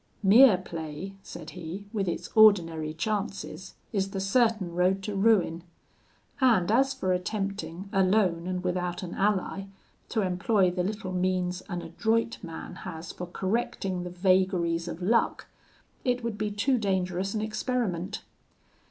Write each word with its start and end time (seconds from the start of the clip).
'Mere 0.23 0.57
play,' 0.57 1.13
said 1.21 1.51
he, 1.51 1.85
'with 1.93 2.07
its 2.07 2.29
ordinary 2.33 2.91
chances, 2.91 3.75
is 3.93 4.09
the 4.09 4.19
certain 4.19 4.73
road 4.73 5.03
to 5.03 5.13
ruin; 5.15 5.63
and 6.39 6.71
as 6.71 6.91
for 6.91 7.13
attempting, 7.13 7.87
alone 7.93 8.47
and 8.47 8.63
without 8.63 9.03
an 9.03 9.13
ally, 9.13 9.65
to 10.09 10.23
employ 10.23 10.71
the 10.71 10.81
little 10.83 11.11
means 11.13 11.61
an 11.69 11.83
adroit 11.83 12.39
man 12.43 12.77
has 12.77 13.11
for 13.11 13.27
correcting 13.27 14.01
the 14.01 14.09
vagaries 14.09 14.87
of 14.87 15.03
luck, 15.03 15.45
it 16.03 16.23
would 16.23 16.35
be 16.35 16.49
too 16.49 16.79
dangerous 16.79 17.35
an 17.35 17.41
experiment.' 17.41 18.23